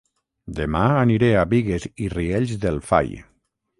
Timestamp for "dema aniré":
0.59-1.29